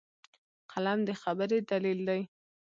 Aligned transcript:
قلم 0.71 0.99
د 1.07 1.09
خبرې 1.21 1.59
دلیل 1.71 1.99
دی 2.09 2.21